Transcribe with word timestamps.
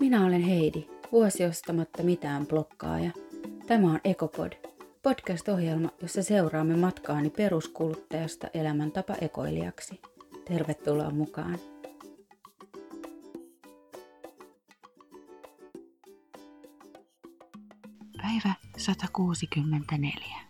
Minä 0.00 0.24
olen 0.24 0.42
Heidi, 0.42 0.86
vuosi 1.12 1.44
ostamatta 1.44 2.02
mitään 2.02 2.46
blokkaaja. 2.46 3.10
Tämä 3.66 3.90
on 3.92 4.00
Ekopod, 4.04 4.52
podcast-ohjelma, 5.02 5.90
jossa 6.02 6.22
seuraamme 6.22 6.76
matkaani 6.76 7.30
peruskuluttajasta 7.30 8.48
elämäntapa 8.54 9.14
ekoilijaksi. 9.20 10.00
Tervetuloa 10.48 11.10
mukaan! 11.10 11.58
Päivä 18.22 18.54
164. 18.76 20.40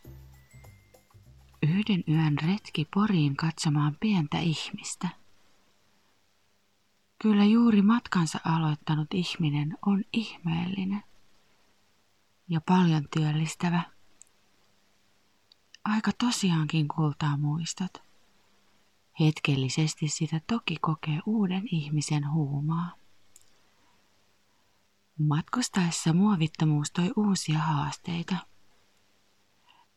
Yhden 1.62 2.04
yön 2.08 2.36
retki 2.46 2.86
Poriin 2.94 3.36
katsomaan 3.36 3.96
pientä 4.00 4.38
ihmistä. 4.38 5.08
Kyllä 7.22 7.44
juuri 7.44 7.82
matkansa 7.82 8.40
aloittanut 8.44 9.14
ihminen 9.14 9.78
on 9.86 10.04
ihmeellinen 10.12 11.02
ja 12.48 12.60
paljon 12.60 13.08
työllistävä. 13.16 13.82
Aika 15.84 16.10
tosiaankin 16.18 16.88
kultaa 16.88 17.36
muistot. 17.36 17.92
Hetkellisesti 19.20 20.08
sitä 20.08 20.40
toki 20.46 20.76
kokee 20.80 21.20
uuden 21.26 21.62
ihmisen 21.72 22.32
huumaa. 22.32 22.90
Matkustaessa 25.18 26.12
muovittomuus 26.12 26.90
toi 26.90 27.12
uusia 27.16 27.58
haasteita. 27.58 28.36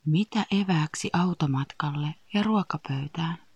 Mitä 0.05 0.45
evääksi 0.51 1.09
automatkalle 1.13 2.15
ja 2.34 2.43
ruokapöytään? 2.43 3.51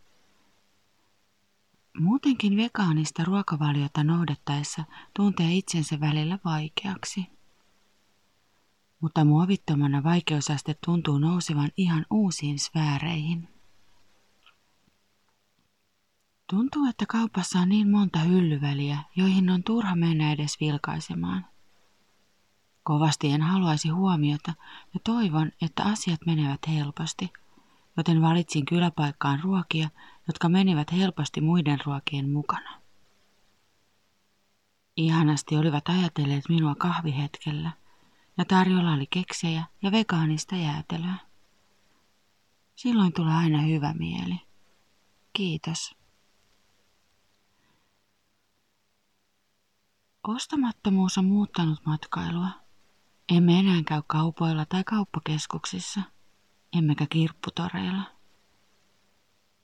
Muutenkin 1.99 2.57
vegaanista 2.57 3.23
ruokavaliota 3.23 4.03
noudattaessa 4.03 4.83
tuntee 5.13 5.53
itsensä 5.53 5.99
välillä 5.99 6.39
vaikeaksi. 6.45 7.25
Mutta 8.99 9.25
muovittomana 9.25 10.03
vaikeusaste 10.03 10.75
tuntuu 10.85 11.17
nousevan 11.17 11.69
ihan 11.77 12.05
uusiin 12.09 12.59
sfääreihin. 12.59 13.47
Tuntuu, 16.49 16.85
että 16.85 17.05
kaupassa 17.05 17.59
on 17.59 17.69
niin 17.69 17.89
monta 17.91 18.19
hyllyväliä, 18.19 18.99
joihin 19.15 19.49
on 19.49 19.63
turha 19.63 19.95
mennä 19.95 20.31
edes 20.31 20.59
vilkaisemaan. 20.59 21.45
Kovasti 22.83 23.31
en 23.31 23.41
haluaisi 23.41 23.89
huomiota 23.89 24.53
ja 24.93 24.99
toivon, 25.03 25.51
että 25.61 25.83
asiat 25.83 26.19
menevät 26.25 26.61
helposti, 26.67 27.33
joten 27.97 28.21
valitsin 28.21 28.65
kyläpaikkaan 28.65 29.39
ruokia, 29.43 29.89
jotka 30.27 30.49
menivät 30.49 30.91
helposti 30.91 31.41
muiden 31.41 31.79
ruokien 31.85 32.29
mukana. 32.29 32.81
Ihanasti 34.97 35.57
olivat 35.57 35.89
ajatelleet 35.89 36.43
minua 36.49 36.75
kahvihetkellä, 36.75 37.71
ja 38.37 38.45
tarjolla 38.45 38.93
oli 38.93 39.07
keksejä 39.09 39.65
ja 39.81 39.91
vegaanista 39.91 40.55
jäätelöä. 40.55 41.15
Silloin 42.75 43.13
tulee 43.13 43.33
aina 43.33 43.61
hyvä 43.61 43.93
mieli. 43.93 44.41
Kiitos. 45.33 45.95
Ostamattomuus 50.27 51.17
on 51.17 51.25
muuttanut 51.25 51.85
matkailua. 51.85 52.47
Emme 53.29 53.59
enää 53.59 53.83
käy 53.83 54.01
kaupoilla 54.07 54.65
tai 54.65 54.83
kauppakeskuksissa, 54.83 56.01
emmekä 56.73 57.05
kirpputoreilla. 57.09 58.14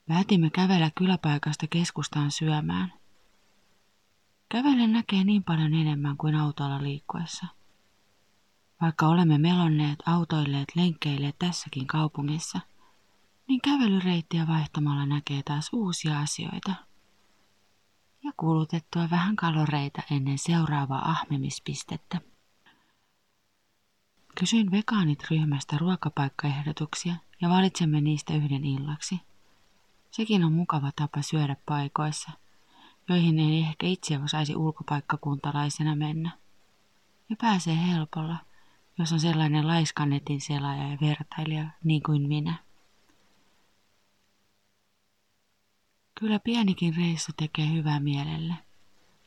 Päätimme 0.08 0.50
kävellä 0.50 0.92
kyläpaikasta 0.98 1.68
keskustaan 1.68 2.32
syömään. 2.32 2.94
Kävellen 4.50 4.94
näkee 4.94 5.24
niin 5.24 5.44
paljon 5.44 5.74
enemmän 5.74 6.18
kuin 6.18 6.36
autolla 6.36 6.84
liikkuessa. 6.84 7.46
Vaikka 8.82 9.08
olemme 9.08 9.38
melonneet, 9.38 10.00
autoilleet, 10.06 10.67
lenkkeilleet 10.76 11.36
tässäkin 11.40 11.88
kaupungissa, 11.88 12.60
niin 13.48 13.61
kävelyreittiä 13.61 14.48
vaihtamalla 14.48 15.06
näkee 15.06 15.44
taas 15.44 15.70
uusia 15.73 16.20
asioita. 16.20 16.72
Ja 18.23 18.32
kulutettua 18.38 19.10
vähän 19.10 19.36
kaloreita 19.36 20.02
ennen 20.11 20.38
seuraavaa 20.38 21.10
ahmimispistettä. 21.10 22.22
Kysyin 24.40 24.72
vegaanit 24.72 25.32
ryhmästä 25.32 25.78
ruokapaikkaehdotuksia 25.78 27.16
ja 27.42 27.50
valitsemme 27.50 28.02
niistä 28.02 28.34
yhden 28.34 28.66
illaksi. 28.66 29.30
Sekin 30.11 30.44
on 30.44 30.54
mukava 30.54 30.92
tapa 30.95 31.22
syödä 31.22 31.55
paikoissa, 31.66 32.32
joihin 33.10 33.39
ei 33.39 33.60
ehkä 33.60 33.88
itse 33.88 34.17
osaisi 34.17 34.55
ulkopaikkakuntalaisena 34.55 35.95
mennä. 35.95 36.32
Ja 37.30 37.36
pääsee 37.42 37.88
helpolla, 37.88 38.38
jos 38.99 39.14
on 39.14 39.20
sellainen 39.20 39.67
laiskanetin 39.67 40.42
selaaja 40.42 40.88
ja 40.88 40.98
vertailija 41.02 41.66
niin 41.83 42.04
kuin 42.04 42.27
minä. 42.27 42.55
Kyllä 46.20 46.39
pienikin 46.39 46.95
reissu 46.95 47.32
tekee 47.38 47.73
hyvää 47.73 47.99
mielelle, 47.99 48.54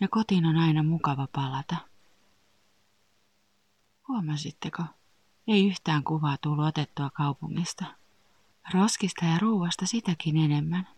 ja 0.00 0.08
kotiin 0.08 0.46
on 0.46 0.56
aina 0.56 0.82
mukava 0.82 1.28
palata. 1.32 1.76
Huomasitteko? 4.08 4.82
Ei 5.48 5.66
yhtään 5.66 6.04
kuvaa 6.04 6.36
tullut 6.36 6.66
otettua 6.66 7.10
kaupungista. 7.10 7.84
Roskista 8.72 9.24
ja 9.24 9.38
ruuasta 9.38 9.86
sitäkin 9.86 10.36
enemmän. 10.36 10.88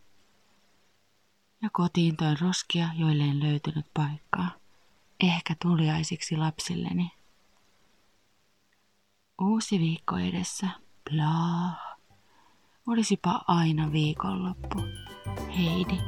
Ja 1.62 1.70
kotiin 1.72 2.16
toin 2.16 2.40
roskia, 2.40 2.88
joille 2.94 3.24
en 3.24 3.40
löytynyt 3.40 3.86
paikkaa. 3.94 4.50
Ehkä 5.20 5.54
tuliaisiksi 5.62 6.36
lapsilleni. 6.36 7.12
Uusi 9.40 9.78
viikko 9.78 10.16
edessä. 10.18 10.66
Blah. 11.10 11.78
Olisipa 12.86 13.44
aina 13.48 13.92
viikonloppu. 13.92 14.82
Heidi. 15.58 15.98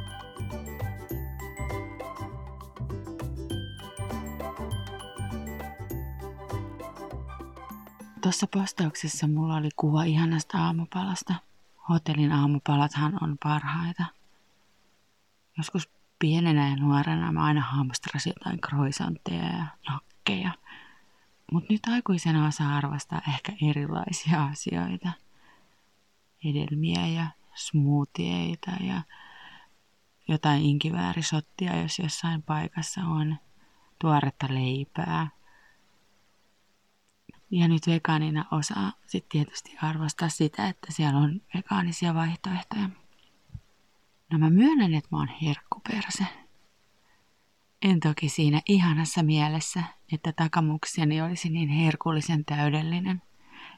Tuossa 8.21 8.47
postauksessa 8.47 9.27
mulla 9.27 9.55
oli 9.55 9.69
kuva 9.75 10.03
ihanasta 10.03 10.57
aamupalasta. 10.57 11.48
Hotellin 11.89 12.31
aamupalathan 12.31 13.23
on 13.23 13.37
parhaita. 13.43 14.05
Joskus 15.57 15.89
pienenä 16.19 16.69
ja 16.69 16.75
nuorena 16.75 17.31
mä 17.31 17.43
aina 17.43 17.61
hamstrasin 17.61 18.33
jotain 18.39 18.61
kroisantteja 18.61 19.43
ja 19.43 19.65
nakkeja. 19.89 20.51
Mutta 21.51 21.73
nyt 21.73 21.81
aikuisena 21.87 22.47
osaa 22.47 22.77
arvostaa 22.77 23.21
ehkä 23.33 23.53
erilaisia 23.69 24.43
asioita. 24.43 25.11
Hedelmiä 26.45 27.07
ja 27.07 27.27
smoothieita 27.55 28.71
ja 28.79 29.01
jotain 30.27 30.61
inkiväärisottia, 30.61 31.81
jos 31.81 31.99
jossain 31.99 32.43
paikassa 32.43 33.01
on 33.01 33.37
tuoretta 33.99 34.47
leipää– 34.49 35.29
ja 37.51 37.67
nyt 37.67 37.87
vegaanina 37.87 38.45
osaa 38.51 38.91
sitten 39.07 39.29
tietysti 39.29 39.77
arvostaa 39.81 40.29
sitä, 40.29 40.67
että 40.67 40.91
siellä 40.91 41.19
on 41.19 41.41
vegaanisia 41.55 42.13
vaihtoehtoja. 42.13 42.89
No 44.31 44.37
mä 44.39 44.49
myönnän, 44.49 44.93
että 44.93 45.07
mä 45.11 45.17
oon 45.17 45.29
herkkuperse. 45.41 46.25
En 47.81 47.99
toki 47.99 48.29
siinä 48.29 48.61
ihanassa 48.67 49.23
mielessä, 49.23 49.83
että 50.13 50.33
takamukseni 50.33 51.21
olisi 51.21 51.49
niin 51.49 51.69
herkullisen 51.69 52.45
täydellinen, 52.45 53.21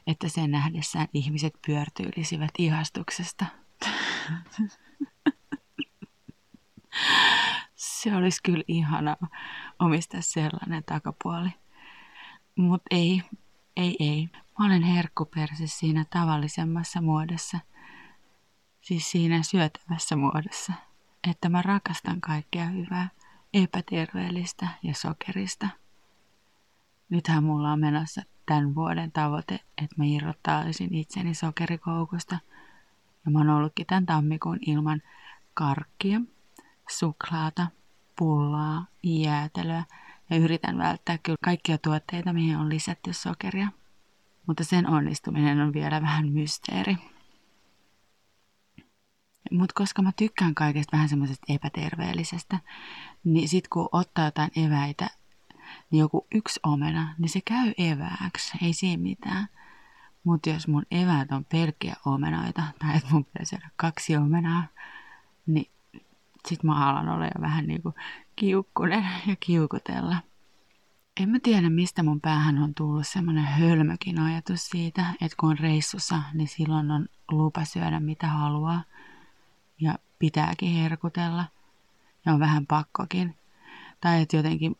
että 0.06 0.28
sen 0.28 0.50
nähdessään 0.50 1.08
ihmiset 1.14 1.54
pyörtyilisivät 1.66 2.50
ihastuksesta. 2.58 3.46
Se 7.74 8.16
olisi 8.16 8.40
kyllä 8.42 8.64
ihana 8.68 9.16
omistaa 9.78 10.20
sellainen 10.20 10.84
takapuoli. 10.84 11.48
Mutta 12.56 12.86
ei, 12.90 13.22
ei, 13.76 13.96
ei. 14.00 14.28
Mä 14.58 14.66
olen 14.66 14.82
herkkuperse 14.82 15.66
siinä 15.66 16.04
tavallisemmassa 16.10 17.00
muodossa. 17.00 17.58
Siis 18.80 19.10
siinä 19.10 19.42
syötävässä 19.42 20.16
muodossa. 20.16 20.72
Että 21.30 21.48
mä 21.48 21.62
rakastan 21.62 22.20
kaikkea 22.20 22.66
hyvää, 22.66 23.08
epäterveellistä 23.54 24.68
ja 24.82 24.94
sokerista. 24.94 25.68
Nythän 27.10 27.44
mulla 27.44 27.72
on 27.72 27.80
menossa 27.80 28.22
tämän 28.46 28.74
vuoden 28.74 29.12
tavoite, 29.12 29.54
että 29.54 29.96
mä 29.98 30.04
irrottaisin 30.04 30.94
itseni 30.94 31.34
sokerikoukusta. 31.34 32.38
Ja 33.24 33.30
mä 33.30 33.38
oon 33.38 33.50
ollutkin 33.50 33.86
tämän 33.86 34.06
tammikuun 34.06 34.58
ilman 34.66 35.02
karkkia, 35.54 36.20
suklaata, 36.90 37.66
pullaa, 38.18 38.86
jäätelöä 39.02 39.84
ja 40.32 40.38
yritän 40.38 40.78
välttää 40.78 41.18
kyllä 41.18 41.38
kaikkia 41.44 41.78
tuotteita, 41.78 42.32
mihin 42.32 42.56
on 42.56 42.68
lisätty 42.68 43.12
sokeria. 43.12 43.68
Mutta 44.46 44.64
sen 44.64 44.88
onnistuminen 44.88 45.60
on 45.60 45.72
vielä 45.72 46.02
vähän 46.02 46.28
mysteeri. 46.32 46.96
Mutta 49.50 49.72
koska 49.74 50.02
mä 50.02 50.12
tykkään 50.16 50.54
kaikesta 50.54 50.92
vähän 50.92 51.08
semmoisesta 51.08 51.52
epäterveellisestä, 51.52 52.58
niin 53.24 53.48
sit 53.48 53.68
kun 53.68 53.88
ottaa 53.92 54.24
jotain 54.24 54.50
eväitä 54.56 55.10
niin 55.90 56.00
joku 56.00 56.26
yksi 56.34 56.60
omena, 56.62 57.14
niin 57.18 57.28
se 57.28 57.40
käy 57.44 57.72
evääksi, 57.78 58.58
ei 58.62 58.72
siinä 58.72 59.02
mitään. 59.02 59.48
Mutta 60.24 60.50
jos 60.50 60.68
mun 60.68 60.86
eväät 60.90 61.32
on 61.32 61.44
pelkkiä 61.44 61.96
omenaita, 62.06 62.62
tai 62.78 62.96
että 62.96 63.08
mun 63.10 63.24
pitäisi 63.24 63.50
syödä 63.50 63.70
kaksi 63.76 64.16
omenaa, 64.16 64.64
niin 65.46 65.70
sit 66.48 66.62
mä 66.62 66.90
alan 66.90 67.08
olla 67.08 67.24
jo 67.24 67.40
vähän 67.40 67.66
niinku 67.66 67.94
kiukkunen 68.36 69.06
ja 69.26 69.36
kiukutella. 69.40 70.16
En 71.20 71.28
mä 71.28 71.38
tiedä, 71.42 71.70
mistä 71.70 72.02
mun 72.02 72.20
päähän 72.20 72.58
on 72.58 72.74
tullut 72.74 73.06
semmoinen 73.06 73.44
hölmökin 73.44 74.18
ajatus 74.18 74.66
siitä, 74.66 75.04
että 75.12 75.36
kun 75.40 75.50
on 75.50 75.58
reissussa, 75.58 76.22
niin 76.34 76.48
silloin 76.48 76.90
on 76.90 77.08
lupa 77.30 77.64
syödä 77.64 78.00
mitä 78.00 78.26
haluaa. 78.26 78.82
Ja 79.80 79.98
pitääkin 80.18 80.72
herkutella. 80.72 81.44
Ja 82.26 82.32
on 82.32 82.40
vähän 82.40 82.66
pakkokin. 82.66 83.34
Tai 84.00 84.22
että 84.22 84.36
jotenkin 84.36 84.76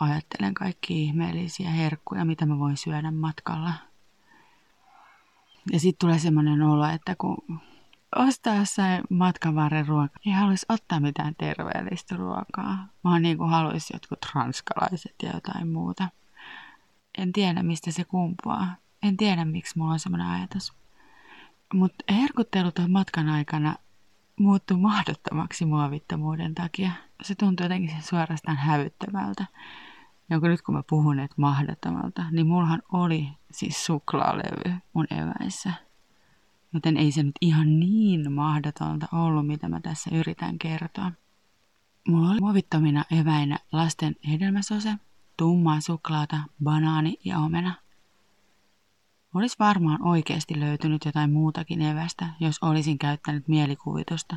ajattelen 0.00 0.54
kaikki 0.54 1.04
ihmeellisiä 1.04 1.70
herkkuja, 1.70 2.24
mitä 2.24 2.46
mä 2.46 2.58
voin 2.58 2.76
syödä 2.76 3.10
matkalla. 3.10 3.72
Ja 5.72 5.80
sitten 5.80 6.06
tulee 6.06 6.18
semmoinen 6.18 6.62
olo, 6.62 6.88
että 6.88 7.16
kun 7.18 7.60
ostaa 8.16 8.54
jossain 8.54 9.02
matkan 9.10 9.54
varren 9.54 9.86
ruokaa, 9.86 10.16
ei 10.26 10.32
haluaisi 10.32 10.66
ottaa 10.68 11.00
mitään 11.00 11.34
terveellistä 11.34 12.16
ruokaa, 12.16 12.88
vaan 13.04 13.22
niin 13.22 13.38
kuin 13.38 13.50
haluaisi 13.50 13.94
jotkut 13.94 14.18
ranskalaiset 14.34 15.14
ja 15.22 15.30
jotain 15.34 15.68
muuta. 15.68 16.08
En 17.18 17.32
tiedä, 17.32 17.62
mistä 17.62 17.90
se 17.90 18.04
kumpuaa. 18.04 18.76
En 19.02 19.16
tiedä, 19.16 19.44
miksi 19.44 19.78
mulla 19.78 19.92
on 19.92 19.98
semmoinen 19.98 20.26
ajatus. 20.26 20.72
Mutta 21.74 22.14
herkuttelu 22.14 22.72
tuon 22.72 22.90
matkan 22.90 23.28
aikana 23.28 23.74
muuttui 24.40 24.76
mahdottomaksi 24.76 25.64
muovittomuuden 25.64 26.54
takia. 26.54 26.90
Se 27.22 27.34
tuntui 27.34 27.64
jotenkin 27.64 28.02
suorastaan 28.02 28.56
hävyttävältä. 28.56 29.46
Ja 30.30 30.38
nyt 30.38 30.62
kun 30.62 30.74
mä 30.74 30.82
puhun, 30.90 31.18
että 31.18 31.34
mahdottomalta, 31.38 32.24
niin 32.30 32.46
mullahan 32.46 32.82
oli 32.92 33.28
siis 33.50 33.86
suklaalevy 33.86 34.74
mun 34.92 35.06
eväissä. 35.10 35.72
Joten 36.76 36.96
ei 36.96 37.12
se 37.12 37.22
nyt 37.22 37.34
ihan 37.40 37.80
niin 37.80 38.32
mahdotonta 38.32 39.06
ollut, 39.12 39.46
mitä 39.46 39.68
mä 39.68 39.80
tässä 39.80 40.10
yritän 40.14 40.58
kertoa. 40.58 41.12
Mulla 42.08 42.30
oli 42.30 42.40
muovittomina 42.40 43.04
eväinä 43.20 43.58
lasten 43.72 44.16
hedelmäsose, 44.28 44.94
tummaa 45.36 45.80
suklaata, 45.80 46.40
banaani 46.64 47.18
ja 47.24 47.38
omena. 47.38 47.74
Olisi 49.34 49.56
varmaan 49.58 50.02
oikeasti 50.02 50.60
löytynyt 50.60 51.04
jotain 51.04 51.32
muutakin 51.32 51.82
evästä, 51.82 52.28
jos 52.40 52.58
olisin 52.62 52.98
käyttänyt 52.98 53.48
mielikuvitusta. 53.48 54.36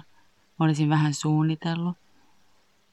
Olisin 0.59 0.89
vähän 0.89 1.13
suunnitellut. 1.13 1.97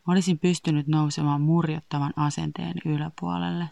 Olisin 0.07 0.39
pystynyt 0.39 0.87
nousemaan 0.87 1.41
murjottavan 1.41 2.13
asenteen 2.17 2.75
yläpuolelle, 2.85 3.69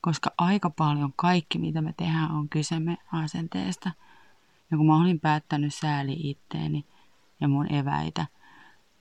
koska 0.00 0.30
aika 0.38 0.70
paljon 0.70 1.12
kaikki, 1.16 1.58
mitä 1.58 1.82
me 1.82 1.94
tehdään, 1.96 2.30
on 2.30 2.48
kysemme 2.48 2.98
asenteesta– 3.12 3.90
ja 4.72 4.76
kun 4.76 4.86
mä 4.86 4.96
olin 4.96 5.20
päättänyt 5.20 5.74
sääli 5.74 6.16
itteeni 6.30 6.84
ja 7.40 7.48
mun 7.48 7.72
eväitä 7.72 8.26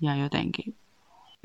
ja 0.02 0.16
jotenkin 0.16 0.76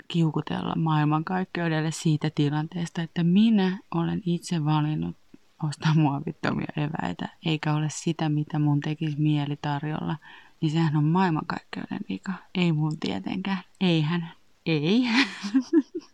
kiukutella 0.08 0.74
maailmankaikkeudelle 0.76 1.90
siitä 1.90 2.30
tilanteesta, 2.34 3.02
että 3.02 3.24
minä 3.24 3.78
olen 3.94 4.22
itse 4.26 4.64
valinnut 4.64 5.16
ostaa 5.62 5.94
muovittomia 5.94 6.72
eväitä, 6.76 7.28
eikä 7.46 7.74
ole 7.74 7.88
sitä, 7.90 8.28
mitä 8.28 8.58
mun 8.58 8.80
tekisi 8.80 9.20
mieli 9.20 9.56
tarjolla, 9.56 10.16
niin 10.60 10.70
sehän 10.70 10.96
on 10.96 11.04
maailmankaikkeuden 11.04 12.00
vika. 12.08 12.32
Ei 12.54 12.72
mun 12.72 13.00
tietenkään. 13.00 13.62
Eihän. 13.80 14.30
Ei. 14.66 15.08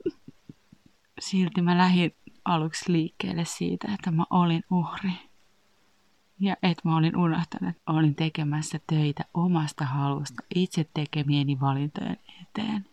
Silti 1.21 1.63
mä 1.63 1.79
lähdin 1.79 2.15
aluksi 2.45 2.93
liikkeelle 2.93 3.45
siitä, 3.45 3.89
että 3.95 4.11
mä 4.11 4.25
olin 4.31 4.65
uhri. 4.71 5.13
Ja 6.43 6.57
että 6.63 6.89
mä 6.89 6.97
olin 6.97 7.17
unohtanut, 7.17 7.77
että 7.77 7.93
olin 7.93 8.15
tekemässä 8.15 8.81
töitä 8.87 9.25
omasta 9.35 9.85
halusta 9.85 10.43
itse 10.55 10.87
tekemieni 10.95 11.61
valintojen 11.61 12.17
eteen. 12.43 12.87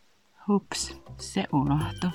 Hups, 0.48 1.02
se 1.18 1.46
unohtui. 1.54 2.10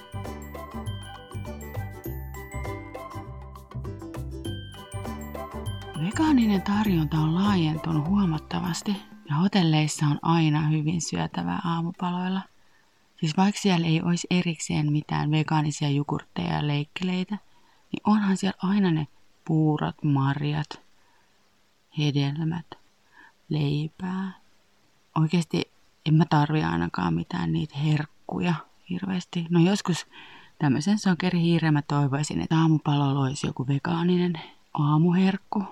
Vegaaninen 6.04 6.62
tarjonta 6.62 7.16
on 7.16 7.34
laajentunut 7.34 8.08
huomattavasti 8.08 8.96
ja 9.28 9.34
hotelleissa 9.34 10.06
on 10.06 10.18
aina 10.22 10.68
hyvin 10.68 11.00
syötävää 11.00 11.60
aamupaloilla. 11.64 12.40
Siis 13.20 13.36
vaikka 13.36 13.60
siellä 13.60 13.86
ei 13.86 14.02
olisi 14.02 14.26
erikseen 14.30 14.92
mitään 14.92 15.30
vegaanisia 15.30 15.90
jukurtteja 15.90 16.54
ja 16.54 16.66
leikkeleitä, 16.66 17.38
niin 17.92 18.00
onhan 18.04 18.36
siellä 18.36 18.58
aina 18.62 18.90
ne 18.90 19.06
puurot, 19.44 20.04
marjat, 20.04 20.83
hedelmät, 21.98 22.66
leipää. 23.48 24.32
Oikeasti 25.20 25.72
en 26.06 26.14
mä 26.14 26.24
tarvi 26.30 26.62
ainakaan 26.62 27.14
mitään 27.14 27.52
niitä 27.52 27.78
herkkuja 27.78 28.54
hirveästi. 28.90 29.46
No 29.50 29.60
joskus 29.60 30.06
tämmöisen 30.58 30.98
sokerihiireen 30.98 31.74
mä 31.74 31.82
toivoisin, 31.82 32.40
että 32.40 32.58
aamupalolla 32.58 33.20
olisi 33.20 33.46
joku 33.46 33.66
vegaaninen 33.66 34.40
aamuherkku. 34.74 35.64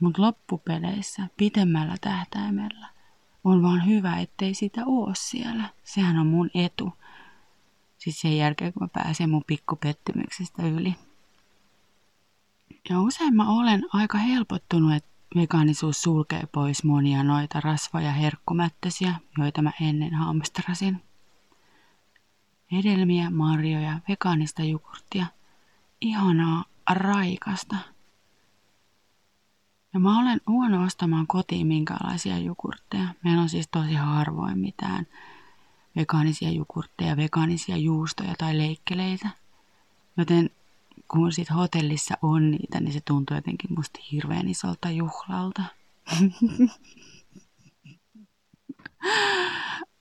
Mutta 0.00 0.22
loppupeleissä, 0.22 1.28
pitemmällä 1.36 1.94
tähtäimellä, 2.00 2.88
on 3.44 3.62
vaan 3.62 3.86
hyvä, 3.86 4.16
ettei 4.16 4.54
sitä 4.54 4.82
oo 4.86 5.12
siellä. 5.16 5.70
Sehän 5.84 6.18
on 6.18 6.26
mun 6.26 6.50
etu. 6.54 6.92
Siis 7.98 8.20
sen 8.20 8.36
jälkeen, 8.36 8.72
kun 8.72 8.82
mä 8.82 8.88
pääsen 9.02 9.30
mun 9.30 9.44
pikkupettymyksestä 9.46 10.62
yli. 10.62 10.94
Ja 12.90 13.00
usein 13.00 13.36
mä 13.36 13.50
olen 13.50 13.82
aika 13.92 14.18
helpottunut, 14.18 14.92
että 14.94 15.15
Vegaanisuus 15.34 16.02
sulkee 16.02 16.42
pois 16.52 16.84
monia 16.84 17.22
noita 17.22 17.60
rasva- 17.60 18.00
ja 18.00 18.12
herkkumättösiä, 18.12 19.14
joita 19.38 19.62
mä 19.62 19.72
ennen 19.80 20.14
hamstrasin. 20.14 21.02
Hedelmiä, 22.72 23.30
marjoja, 23.30 24.00
vegaanista 24.08 24.62
jogurttia. 24.62 25.26
Ihanaa, 26.00 26.64
raikasta. 26.90 27.76
Ja 29.94 30.00
mä 30.00 30.20
olen 30.20 30.40
huono 30.46 30.82
ostamaan 30.82 31.26
kotiin 31.26 31.66
minkälaisia 31.66 32.38
jogurtteja. 32.38 33.08
Meillä 33.24 33.42
on 33.42 33.48
siis 33.48 33.68
tosi 33.70 33.94
harvoin 33.94 34.58
mitään 34.58 35.06
vegaanisia 35.96 36.50
jogurtteja, 36.50 37.16
vegaanisia 37.16 37.76
juustoja 37.76 38.34
tai 38.38 38.58
leikkeleitä. 38.58 39.28
Joten 40.16 40.50
kun 41.08 41.32
sit 41.32 41.54
hotellissa 41.54 42.14
on 42.22 42.50
niitä, 42.50 42.80
niin 42.80 42.92
se 42.92 43.00
tuntuu 43.04 43.36
jotenkin 43.36 43.74
musta 43.76 44.00
hirveän 44.12 44.48
isolta 44.48 44.90
juhlalta. 44.90 45.62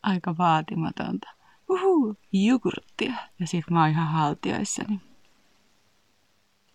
Aika 0.04 0.38
vaatimatonta. 0.38 1.30
Uhu, 1.70 2.18
jogurttia. 2.32 3.14
Ja 3.40 3.48
sit 3.48 3.70
mä 3.72 3.82
oon 3.82 3.90
ihan 3.90 4.08
haltioissani. 4.08 5.02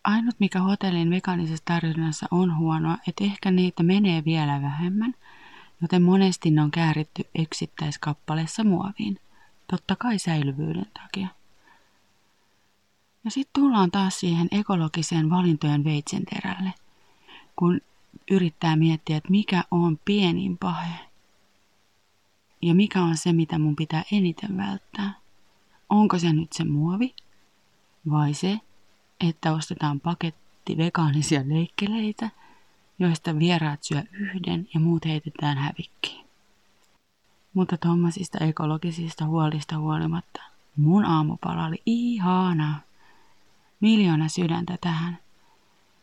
Ainut 0.05 0.35
mikä 0.39 0.61
hotellin 0.61 1.11
vegaanisessa 1.11 1.65
tarjonnassa 1.65 2.27
on 2.31 2.57
huonoa, 2.57 2.99
että 3.09 3.25
ehkä 3.25 3.51
niitä 3.51 3.83
menee 3.83 4.25
vielä 4.25 4.63
vähemmän, 4.63 5.15
joten 5.83 6.03
monesti 6.03 6.51
ne 6.51 6.63
on 6.63 6.71
kääritty 6.71 7.23
yksittäiskappaleessa 7.39 8.65
muoviin. 8.65 9.19
Totta 9.71 9.97
kai 9.97 10.19
säilyvyyden 10.19 10.87
takia. 11.03 11.29
Ja 13.25 13.31
sitten 13.31 13.63
tullaan 13.63 13.91
taas 13.91 14.21
siihen 14.21 14.49
ekologiseen 14.51 15.31
valintojen 15.31 15.85
veitsenterälle, 15.85 16.73
kun 17.57 17.81
yrittää 18.31 18.77
miettiä, 18.77 19.17
että 19.17 19.31
mikä 19.31 19.65
on 19.71 19.99
pienin 20.05 20.59
pahe 20.59 21.11
ja 22.63 22.75
mikä 22.75 23.03
on 23.03 23.17
se, 23.17 23.33
mitä 23.33 23.59
mun 23.59 23.77
pitää 23.77 24.03
eniten 24.13 24.57
välttää. 24.57 25.15
Onko 25.91 26.19
se 26.19 26.33
nyt 26.33 26.53
se 26.53 26.65
muovi 26.65 27.15
vai 28.11 28.35
se, 28.35 28.61
että 29.29 29.53
ostetaan 29.53 30.01
paketti 30.01 30.77
vegaanisia 30.77 31.43
leikkeleitä, 31.47 32.31
joista 32.99 33.39
vieraat 33.39 33.83
syö 33.83 34.03
yhden 34.13 34.69
ja 34.75 34.81
muut 34.81 35.05
heitetään 35.05 35.59
hävikkiin. 35.59 36.27
Mutta 37.55 37.77
tuommoisista 37.77 38.45
ekologisista 38.45 39.27
huolista 39.27 39.79
huolimatta 39.79 40.43
mun 40.77 41.05
aamupala 41.05 41.67
oli 41.67 41.83
ihanaa 41.87 42.81
miljoona 43.81 44.29
sydäntä 44.29 44.79
tähän. 44.81 45.19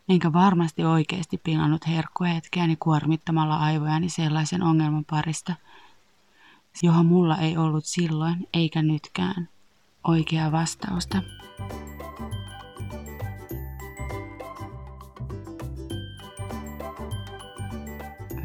Enkä 0.08 0.32
varmasti 0.32 0.84
oikeasti 0.84 1.40
pilannut 1.44 1.86
herkkuhetkeäni 1.86 2.76
kuormittamalla 2.76 3.56
aivojani 3.56 4.08
sellaisen 4.08 4.62
ongelman 4.62 5.04
parista, 5.04 5.54
johon 6.82 7.06
mulla 7.06 7.36
ei 7.36 7.56
ollut 7.56 7.84
silloin 7.84 8.48
eikä 8.54 8.82
nytkään 8.82 9.48
oikeaa 10.04 10.52
vastausta. 10.52 11.22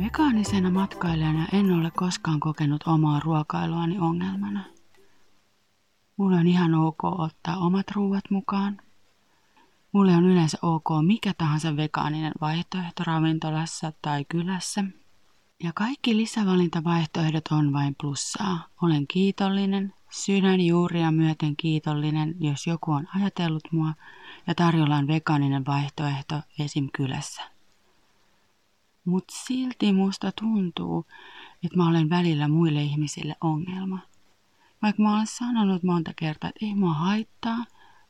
Vegaanisena 0.04 0.70
matkailijana 0.70 1.48
en 1.54 1.72
ole 1.72 1.92
koskaan 1.92 2.40
kokenut 2.40 2.84
omaa 2.86 3.20
ruokailuani 3.20 4.00
ongelmana. 4.00 4.63
Mulla 6.18 6.38
on 6.38 6.48
ihan 6.48 6.74
ok 6.74 7.04
ottaa 7.04 7.58
omat 7.58 7.92
ruuat 7.92 8.24
mukaan, 8.30 8.82
Mulle 9.94 10.16
on 10.16 10.26
yleensä 10.26 10.58
ok 10.62 10.86
mikä 11.06 11.34
tahansa 11.38 11.78
vegaaninen 11.78 12.32
vaihtoehto 12.42 13.04
ravintolassa 13.04 13.94
tai 14.02 14.26
kylässä. 14.26 14.84
Ja 15.64 15.72
kaikki 15.76 16.18
lisävalintavaihtoehdot 16.18 17.48
on 17.52 17.74
vain 17.74 17.96
plussaa. 18.02 18.68
Olen 18.82 19.08
kiitollinen, 19.08 19.94
sydän 20.12 20.62
juuria 20.62 21.12
myöten 21.12 21.56
kiitollinen, 21.56 22.36
jos 22.40 22.68
joku 22.68 22.92
on 22.92 23.08
ajatellut 23.16 23.64
mua 23.72 23.94
ja 24.48 24.56
tarjolla 24.56 24.96
on 24.96 25.08
vegaaninen 25.08 25.66
vaihtoehto 25.66 26.42
esim. 26.60 26.90
kylässä. 26.94 27.42
Mut 29.06 29.26
silti 29.32 29.94
musta 29.94 30.32
tuntuu, 30.32 31.06
että 31.64 31.78
mä 31.78 31.90
olen 31.90 32.10
välillä 32.10 32.48
muille 32.48 32.84
ihmisille 32.84 33.36
ongelma. 33.42 34.00
Vaikka 34.82 35.04
mä 35.04 35.16
olen 35.16 35.28
sanonut 35.28 35.84
monta 35.84 36.12
kertaa, 36.16 36.50
että 36.50 36.66
ei 36.66 36.76
mua 36.76 36.94
haittaa, 36.94 37.66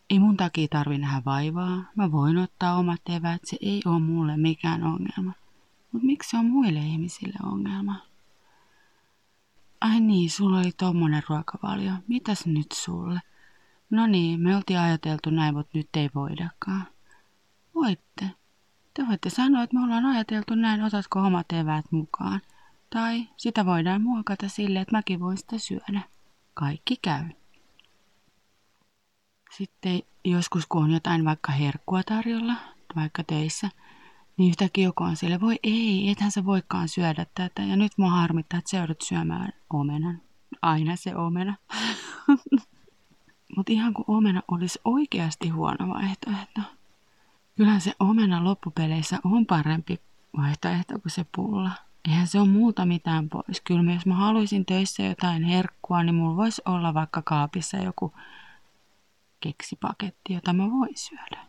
ei 0.10 0.20
mun 0.20 0.38
takia 0.38 0.68
tarvi 0.68 0.98
nähdä 0.98 1.22
vaivaa, 1.26 1.84
mä 1.96 2.12
voin 2.12 2.38
ottaa 2.38 2.76
omat 2.78 3.02
eväät, 3.10 3.42
se 3.46 3.58
ei 3.62 3.82
ole 3.86 4.00
mulle 4.00 4.38
mikään 4.38 4.84
ongelma. 4.84 5.34
Mutta 5.92 6.06
miksi 6.06 6.30
se 6.30 6.38
on 6.38 6.46
muille 6.46 6.80
ihmisille 6.80 7.40
ongelma? 7.44 7.96
Ai 9.82 10.00
niin, 10.00 10.30
sulla 10.30 10.58
oli 10.58 10.72
tommonen 10.78 11.24
ruokavalio. 11.30 11.94
Mitäs 12.08 12.46
nyt 12.46 12.72
sulle? 12.72 13.20
No 13.90 14.08
niin, 14.08 14.40
me 14.40 14.56
oltiin 14.56 14.80
ajateltu 14.80 15.30
näin, 15.30 15.56
mutta 15.56 15.78
nyt 15.78 15.90
ei 15.94 16.10
voidakaan. 16.16 16.88
Voitte. 17.76 18.30
Te 18.94 19.08
voitte 19.08 19.30
sanoa, 19.30 19.64
että 19.64 19.76
me 19.76 19.84
ollaan 19.84 20.06
ajateltu 20.06 20.56
näin, 20.56 20.84
otatko 20.84 21.20
omat 21.20 21.52
eväät 21.52 21.86
mukaan. 21.92 22.42
Tai 22.90 23.30
sitä 23.38 23.66
voidaan 23.66 24.02
muokata 24.02 24.50
sille, 24.50 24.82
että 24.82 24.98
mäkin 24.98 25.20
voin 25.20 25.38
sitä 25.38 25.58
syödä. 25.58 26.02
Kaikki 26.54 26.98
käy. 27.02 27.24
Sitten 29.58 30.02
joskus, 30.26 30.66
kun 30.66 30.84
on 30.84 30.92
jotain 30.92 31.26
vaikka 31.26 31.52
herkkua 31.52 32.04
tarjolla, 32.04 32.54
vaikka 32.96 33.24
töissä, 33.24 33.70
niin 34.38 34.50
yhtäkkiä 34.50 34.84
joku 34.84 35.04
on 35.04 35.16
sille, 35.16 35.42
voi 35.42 35.60
ei, 35.64 36.10
ethän 36.10 36.32
sä 36.32 36.46
voikaan 36.46 36.88
syödä 36.88 37.26
tätä. 37.36 37.62
Ja 37.62 37.76
nyt 37.76 37.92
mua 37.98 38.10
harmittaa, 38.10 38.58
että 38.58 38.70
sä 38.70 38.78
joudut 38.78 39.02
syömään 39.02 39.54
omenan. 39.74 40.22
Aina 40.62 40.96
se 40.96 41.16
omena. 41.16 41.56
Mutta 43.58 43.72
ihan 43.72 43.94
kuin 43.94 44.06
omena 44.08 44.42
olisi 44.52 44.80
oikeasti 44.86 45.50
huono 45.50 45.88
vaihtoehto. 45.88 46.62
Kyllähän 47.56 47.82
se 47.82 47.94
omena 48.00 48.44
loppupeleissä 48.44 49.20
on 49.24 49.46
parempi 49.46 50.00
vaihtoehto 50.38 51.00
kuin 51.00 51.12
se 51.12 51.26
pulla. 51.36 51.72
Eihän 52.08 52.28
se 52.28 52.40
ole 52.40 52.48
muuta 52.48 52.86
mitään 52.86 53.30
pois. 53.30 53.62
Kyllä 53.64 53.94
jos 53.94 54.06
mä 54.06 54.16
haluaisin 54.16 54.66
töissä 54.66 55.04
jotain 55.04 55.44
herkkua, 55.44 56.04
niin 56.04 56.16
mulla 56.16 56.38
voisi 56.38 56.62
olla 56.66 56.94
vaikka 56.94 57.22
kaapissa 57.22 57.78
joku 57.78 58.14
keksipaketti, 59.44 60.34
jota 60.34 60.54
mä 60.54 60.72
voin 60.72 60.98
syödä. 60.98 61.46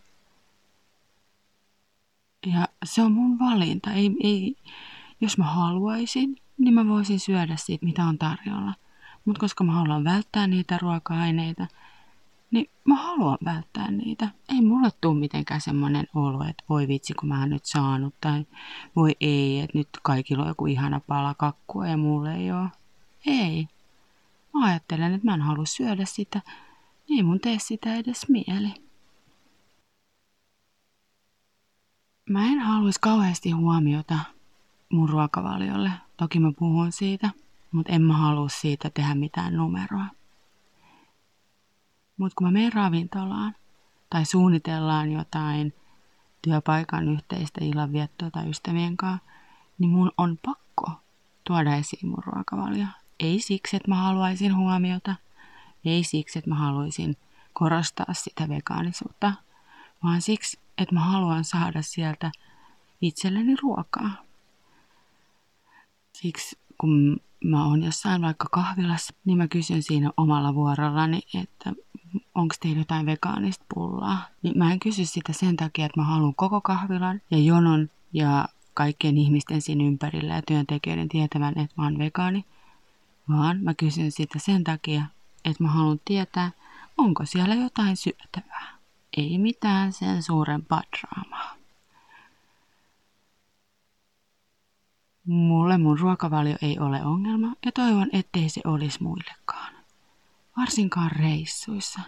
Ja 2.47 2.69
se 2.85 3.03
on 3.03 3.13
mun 3.13 3.39
valinta. 3.39 3.93
Ei, 3.93 4.11
ei, 4.23 4.57
jos 5.21 5.39
mä 5.39 5.45
haluaisin, 5.45 6.37
niin 6.59 6.75
mä 6.75 6.89
voisin 6.89 7.21
syödä 7.21 7.57
siitä, 7.57 7.87
mitä 7.87 8.05
on 8.05 8.19
tarjolla. 8.19 8.75
Mutta 9.25 9.41
koska 9.41 9.65
mä 9.65 9.73
haluan 9.73 10.05
välttää 10.05 10.47
niitä 10.47 10.79
ruoka-aineita, 10.79 11.67
niin 12.51 12.71
mä 12.85 12.95
haluan 12.95 13.39
välttää 13.45 13.91
niitä. 13.91 14.29
Ei 14.49 14.63
mulle 14.63 14.91
tule 15.01 15.21
mitenkään 15.21 15.61
semmoinen 15.61 16.07
olo, 16.15 16.45
että 16.45 16.65
voi 16.69 16.89
vitsi, 16.89 17.15
kun 17.15 17.29
mä 17.29 17.41
oon 17.41 17.51
nyt 17.51 17.65
saanut. 17.65 18.15
Tai 18.21 18.47
voi 18.97 19.17
ei, 19.21 19.61
että 19.61 19.79
nyt 19.79 19.89
kaikilla 20.03 20.43
on 20.43 20.49
joku 20.49 20.67
ihana 20.67 21.01
pala 21.07 21.35
kakkua 21.35 21.89
ja 21.89 21.97
mulle 21.97 22.35
ei 22.35 22.53
ole. 22.53 22.69
Ei. 23.27 23.69
Mä 24.55 24.67
ajattelen, 24.67 25.15
että 25.15 25.27
mä 25.27 25.35
en 25.35 25.41
halua 25.43 25.67
syödä 25.67 26.05
sitä. 26.05 26.41
Niin 27.08 27.26
mun 27.26 27.40
tee 27.40 27.58
sitä 27.58 27.94
edes 27.94 28.28
mieli. 28.28 28.75
Mä 32.30 32.46
en 32.46 32.58
haluaisi 32.58 33.00
kauheasti 33.00 33.50
huomiota 33.50 34.18
mun 34.88 35.08
ruokavaliolle. 35.08 35.90
Toki 36.16 36.38
mä 36.40 36.52
puhun 36.58 36.92
siitä, 36.92 37.30
mutta 37.73 37.92
en 37.92 38.02
mä 38.02 38.16
halua 38.16 38.49
siitä 38.49 38.90
tehdä 38.90 39.14
mitään 39.14 39.56
numeroa. 39.56 40.06
Mutta 42.16 42.34
kun 42.38 42.46
mä 42.46 42.50
menen 42.50 42.73
ravintolaan 42.73 43.54
tai 44.11 44.25
suunnitellaan 44.25 45.12
jotain 45.12 45.75
työpaikan 46.42 47.08
yhteistä 47.08 47.64
illanviettoa 47.64 48.30
tai 48.30 48.50
ystävien 48.50 48.96
kanssa, 48.96 49.26
niin 49.78 49.90
mun 49.90 50.12
on 50.18 50.38
pakko 50.44 50.90
tuoda 51.44 51.75
esiin 51.75 52.08
mun 52.08 52.23
ruokavalio. 52.26 52.87
Ei 53.20 53.40
siksi, 53.40 53.76
että 53.76 53.88
mä 53.88 53.94
haluaisin 53.94 54.56
huomiota, 54.56 55.14
ei 55.85 56.05
siksi, 56.05 56.38
että 56.38 56.50
mä 56.50 56.57
haluaisin 56.57 57.17
korostaa 57.53 58.14
sitä 58.14 58.49
vegaanisuutta, 58.49 59.33
vaan 60.05 60.23
siksi, 60.23 60.59
että 60.79 60.95
mä 60.95 61.00
haluan 61.00 61.45
saada 61.45 61.83
sieltä 61.83 62.33
itselleni 63.00 63.57
ruokaa. 63.62 64.11
Siksi 66.12 66.59
kun 66.81 67.21
mä 67.45 67.64
oon 67.67 67.83
jossain 67.83 68.23
vaikka 68.23 68.49
kahvilassa, 68.53 69.14
niin 69.25 69.38
mä 69.38 69.49
kysyn 69.49 69.83
siinä 69.83 70.11
omalla 70.17 70.55
vuorollani, 70.55 71.21
että 71.35 71.73
onko 72.35 72.55
teillä 72.61 72.81
jotain 72.81 73.07
vegaanista 73.07 73.64
pullaa. 73.75 74.29
Niin 74.43 74.59
mä 74.59 74.73
en 74.73 74.81
kysy 74.81 75.05
sitä 75.05 75.33
sen 75.33 75.57
takia, 75.57 75.87
että 75.87 76.00
mä 76.00 76.07
haluan 76.07 76.35
koko 76.35 76.61
kahvilan 76.61 77.21
ja 77.31 77.38
jonon 77.38 77.91
ja 78.12 78.49
kaikkien 78.75 79.19
ihmisten 79.19 79.62
siinä 79.62 79.85
ympärillä 79.85 80.35
ja 80.35 80.43
työntekijöiden 80.43 81.09
tietävän, 81.09 81.59
että 81.59 81.75
mä 81.76 81.85
oon 81.85 81.99
vegaani. 81.99 82.45
Vaan 83.29 83.61
mä 83.62 83.75
kysyn 83.75 84.12
sitä 84.12 84.38
sen 84.38 84.64
takia, 84.64 85.05
että 85.45 85.63
mä 85.63 85.69
haluan 85.69 86.01
tietää, 86.05 86.51
onko 86.99 87.27
siellä 87.27 87.55
jotain 87.55 87.97
syötävää. 87.97 88.79
Ei 89.17 89.39
mitään 89.39 89.93
sen 89.93 90.23
suurempaa 90.23 90.83
draamaa. 90.99 91.55
Mulle 95.27 95.79
mun 95.79 95.99
ruokavalio 95.99 96.57
ei 96.63 96.79
ole 96.79 97.03
ongelma 97.03 97.55
ja 97.67 97.73
toivon, 97.73 98.09
ettei 98.13 98.49
se 98.49 98.61
olisi 98.65 99.03
muillekaan. 99.03 99.75
Varsinkaan 100.57 101.11
reissuissa. 101.11 102.01